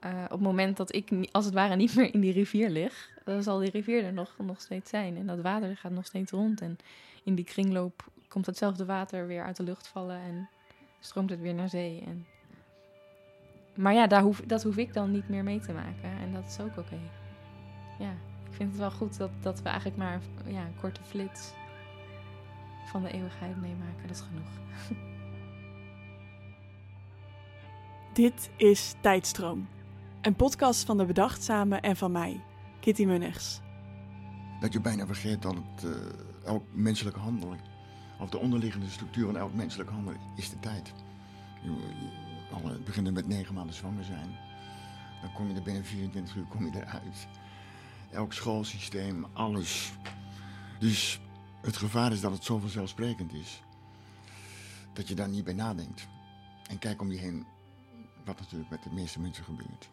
eh, 0.00 0.24
op 0.24 0.30
het 0.30 0.40
moment 0.40 0.76
dat 0.76 0.94
ik 0.94 1.28
als 1.30 1.44
het 1.44 1.54
ware 1.54 1.76
niet 1.76 1.96
meer 1.96 2.14
in 2.14 2.20
die 2.20 2.32
rivier 2.32 2.70
lig, 2.70 3.10
dan 3.24 3.42
zal 3.42 3.58
die 3.58 3.70
rivier 3.70 4.04
er 4.04 4.12
nog, 4.12 4.34
nog 4.38 4.60
steeds 4.60 4.90
zijn. 4.90 5.16
En 5.16 5.26
dat 5.26 5.40
water 5.40 5.76
gaat 5.76 5.92
nog 5.92 6.06
steeds 6.06 6.32
rond. 6.32 6.60
En 6.60 6.78
in 7.24 7.34
die 7.34 7.44
kringloop 7.44 8.10
komt 8.28 8.46
hetzelfde 8.46 8.84
water 8.84 9.26
weer 9.26 9.42
uit 9.42 9.56
de 9.56 9.62
lucht 9.62 9.88
vallen 9.88 10.20
en 10.20 10.48
stroomt 11.00 11.30
het 11.30 11.40
weer 11.40 11.54
naar 11.54 11.68
zee. 11.68 12.02
En... 12.06 12.26
Maar 13.74 13.94
ja, 13.94 14.06
daar 14.06 14.22
hoef, 14.22 14.40
dat 14.46 14.62
hoef 14.62 14.76
ik 14.76 14.94
dan 14.94 15.10
niet 15.10 15.28
meer 15.28 15.44
mee 15.44 15.60
te 15.60 15.72
maken. 15.72 16.10
En 16.20 16.32
dat 16.32 16.44
is 16.44 16.60
ook 16.60 16.76
oké. 16.76 16.98
Ja, 17.98 18.10
ik 18.50 18.54
vind 18.54 18.70
het 18.70 18.78
wel 18.78 18.90
goed 18.90 19.18
dat, 19.18 19.30
dat 19.40 19.62
we 19.62 19.68
eigenlijk 19.68 19.98
maar 19.98 20.20
ja, 20.46 20.60
een 20.60 20.80
korte 20.80 21.02
flits 21.02 21.52
van 22.86 23.02
de 23.02 23.10
eeuwigheid 23.10 23.60
meemaken. 23.60 24.06
Dat 24.06 24.16
is 24.16 24.22
genoeg. 24.22 24.48
Dit 28.12 28.50
is 28.56 28.94
Tijdstroom. 29.00 29.68
Een 30.22 30.36
podcast 30.36 30.84
van 30.84 30.98
de 30.98 31.04
Bedachtzame 31.04 31.76
en 31.76 31.96
van 31.96 32.12
mij, 32.12 32.44
Kitty 32.80 33.04
Munnigs. 33.04 33.60
Dat 34.60 34.72
je 34.72 34.80
bijna 34.80 35.06
vergeet 35.06 35.42
dat 35.42 35.54
het, 35.54 35.84
eh, 35.84 35.90
elk 36.44 36.64
menselijk 36.72 37.16
handelen, 37.16 37.58
of 38.20 38.30
de 38.30 38.38
onderliggende 38.38 38.88
structuur 38.88 39.26
van 39.26 39.36
elk 39.36 39.54
menselijk 39.54 39.90
handelen, 39.90 40.20
is 40.36 40.50
de 40.50 40.58
tijd. 40.60 40.92
Je, 41.62 42.80
begint 42.84 43.12
met 43.12 43.26
negen 43.26 43.54
maanden 43.54 43.74
zwanger 43.74 44.04
zijn. 44.04 44.36
Dan 45.20 45.32
kom 45.32 45.48
je 45.48 45.54
er 45.54 45.62
binnen 45.62 45.84
24 45.84 46.36
uur 46.36 46.44
kom 46.44 46.64
je 46.64 46.76
eruit. 46.76 47.28
Elk 48.10 48.32
schoolsysteem, 48.32 49.26
alles. 49.32 49.92
Dus 50.78 51.20
het 51.60 51.76
gevaar 51.76 52.12
is 52.12 52.20
dat 52.20 52.32
het 52.32 52.44
zo 52.44 52.58
vanzelfsprekend 52.58 53.32
is. 53.32 53.62
Dat 54.92 55.08
je 55.08 55.14
daar 55.14 55.28
niet 55.28 55.44
bij 55.44 55.54
nadenkt. 55.54 56.08
En 56.70 56.78
kijk 56.78 57.00
om 57.00 57.12
je 57.12 57.18
heen, 57.18 57.46
wat 58.24 58.38
natuurlijk 58.38 58.70
met 58.70 58.82
de 58.82 58.90
meeste 58.90 59.20
mensen 59.20 59.44
gebeurt. 59.44 59.88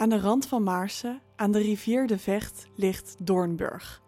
Aan 0.00 0.08
de 0.08 0.20
rand 0.20 0.46
van 0.46 0.62
Maarsen, 0.62 1.20
aan 1.36 1.52
de 1.52 1.58
rivier 1.58 2.06
de 2.06 2.18
Vecht, 2.18 2.66
ligt 2.74 3.16
Doornburg. 3.18 4.02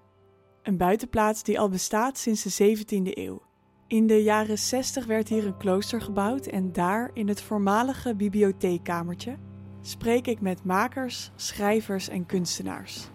Een 0.62 0.76
buitenplaats 0.76 1.42
die 1.42 1.60
al 1.60 1.68
bestaat 1.68 2.18
sinds 2.18 2.42
de 2.42 2.76
17e 2.76 3.18
eeuw. 3.18 3.42
In 3.86 4.06
de 4.06 4.22
jaren 4.22 4.58
60 4.58 5.06
werd 5.06 5.28
hier 5.28 5.46
een 5.46 5.56
klooster 5.56 6.00
gebouwd 6.00 6.46
en 6.46 6.72
daar, 6.72 7.10
in 7.14 7.28
het 7.28 7.42
voormalige 7.42 8.14
bibliotheekkamertje, 8.14 9.36
spreek 9.80 10.26
ik 10.26 10.40
met 10.40 10.64
makers, 10.64 11.30
schrijvers 11.36 12.08
en 12.08 12.26
kunstenaars. 12.26 13.08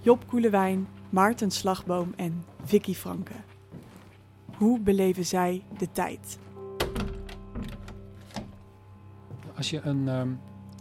Job 0.00 0.26
Koelewijn, 0.26 0.88
Maarten 1.10 1.50
Slagboom 1.50 2.12
en 2.16 2.44
Vicky 2.64 2.94
Franke. 2.94 3.34
Hoe 4.56 4.80
beleven 4.80 5.24
zij 5.24 5.64
de 5.78 5.92
tijd? 5.92 6.38
Als 9.56 9.70
je 9.70 9.80
een, 9.80 10.08
ehm, 10.08 10.30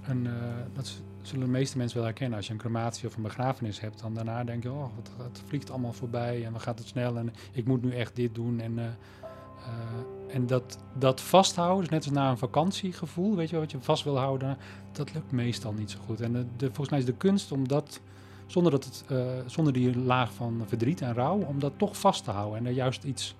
een 0.03 0.27
eh, 0.27 0.33
dat 0.73 1.01
zullen 1.21 1.45
de 1.45 1.51
meeste 1.51 1.77
mensen 1.77 1.97
wel 1.97 2.05
herkennen, 2.05 2.37
als 2.37 2.47
je 2.47 2.53
een 2.53 2.59
crematie 2.59 3.07
of 3.07 3.15
een 3.15 3.21
begrafenis 3.21 3.79
hebt, 3.79 3.99
dan 4.01 4.13
daarna 4.13 4.43
denk 4.43 4.63
je, 4.63 4.71
oh, 4.71 4.95
het, 4.95 5.11
het 5.17 5.41
vliegt 5.47 5.69
allemaal 5.69 5.93
voorbij 5.93 6.45
en 6.45 6.51
dan 6.51 6.61
gaat 6.61 6.79
het 6.79 6.87
snel 6.87 7.17
en 7.17 7.33
ik 7.51 7.65
moet 7.65 7.83
nu 7.83 7.95
echt 7.95 8.15
dit 8.15 8.35
doen. 8.35 8.59
En, 8.59 8.79
eh, 8.79 8.85
eh, 8.85 10.35
en 10.35 10.47
dat, 10.47 10.77
dat 10.93 11.21
vasthouden, 11.21 11.79
dus 11.79 11.89
net 11.89 12.03
als 12.03 12.13
na 12.13 12.29
een 12.29 12.37
vakantiegevoel, 12.37 13.35
weet 13.35 13.45
je 13.45 13.51
wel, 13.51 13.61
wat 13.61 13.71
je 13.71 13.77
vast 13.81 14.03
wil 14.03 14.17
houden, 14.17 14.57
dat 14.91 15.13
lukt 15.13 15.31
meestal 15.31 15.73
niet 15.73 15.91
zo 15.91 15.99
goed. 16.05 16.21
En 16.21 16.33
de, 16.57 16.65
volgens 16.65 16.89
mij 16.89 16.99
is 16.99 17.05
de 17.05 17.13
kunst 17.13 17.51
om 17.51 17.67
dat, 17.67 18.01
zonder, 18.45 18.71
dat 18.71 18.85
het, 18.85 19.03
eh, 19.07 19.25
zonder 19.45 19.73
die 19.73 19.97
laag 19.97 20.33
van 20.33 20.63
verdriet 20.67 21.01
en 21.01 21.13
rouw, 21.13 21.37
om 21.37 21.59
dat 21.59 21.73
toch 21.77 21.97
vast 21.97 22.23
te 22.23 22.31
houden 22.31 22.59
en 22.59 22.65
er 22.65 22.71
juist 22.71 23.03
iets 23.03 23.35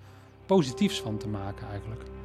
positiefs 0.46 1.02
van 1.02 1.18
te 1.18 1.28
maken 1.28 1.68
eigenlijk. 1.68 2.21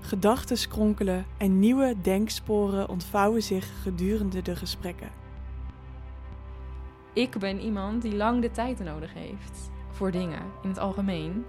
Gedachten 0.00 0.68
kronkelen 0.68 1.26
en 1.36 1.58
nieuwe 1.58 1.94
denksporen 2.02 2.88
ontvouwen 2.88 3.42
zich 3.42 3.82
gedurende 3.82 4.42
de 4.42 4.56
gesprekken. 4.56 5.10
Ik 7.12 7.38
ben 7.38 7.60
iemand 7.60 8.02
die 8.02 8.16
lang 8.16 8.42
de 8.42 8.50
tijd 8.50 8.78
nodig 8.78 9.14
heeft 9.14 9.70
voor 9.90 10.10
dingen 10.10 10.42
in 10.62 10.68
het 10.68 10.78
algemeen. 10.78 11.44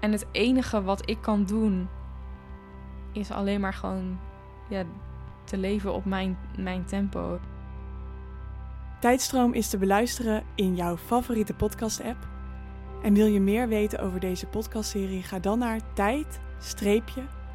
En 0.00 0.12
het 0.12 0.26
enige 0.32 0.82
wat 0.82 1.10
ik 1.10 1.18
kan 1.20 1.44
doen 1.44 1.88
is 3.12 3.30
alleen 3.30 3.60
maar 3.60 3.74
gewoon 3.74 4.18
ja, 4.68 4.84
te 5.44 5.56
leven 5.56 5.94
op 5.94 6.04
mijn, 6.04 6.38
mijn 6.56 6.84
tempo. 6.84 7.38
Tijdstroom 9.00 9.52
is 9.52 9.68
te 9.68 9.78
beluisteren 9.78 10.42
in 10.54 10.74
jouw 10.74 10.96
favoriete 10.96 11.54
podcast-app. 11.54 12.28
En 13.02 13.14
wil 13.14 13.26
je 13.26 13.40
meer 13.40 13.68
weten 13.68 14.00
over 14.00 14.20
deze 14.20 14.46
podcastserie? 14.46 15.22
Ga 15.22 15.38
dan 15.38 15.58
naar 15.58 15.80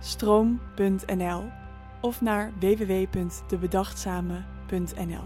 tijd-stroom.nl 0.03 1.43
of 2.01 2.21
naar 2.21 2.51
www.debedachtzame.nl. 2.59 5.23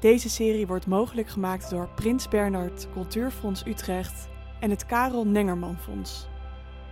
Deze 0.00 0.30
serie 0.30 0.66
wordt 0.66 0.86
mogelijk 0.86 1.28
gemaakt 1.28 1.70
door 1.70 1.88
Prins 1.94 2.28
Bernhard 2.28 2.88
Cultuurfonds 2.92 3.66
Utrecht 3.66 4.28
en 4.60 4.70
het 4.70 4.86
Karel 4.86 5.26
Nengerman 5.26 5.76
Fonds. 5.76 6.26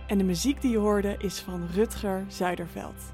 En 0.07 0.17
de 0.17 0.23
muziek 0.23 0.61
die 0.61 0.71
je 0.71 0.77
hoorde 0.77 1.15
is 1.17 1.39
van 1.39 1.67
Rutger 1.73 2.25
Zuiderveld. 2.27 3.13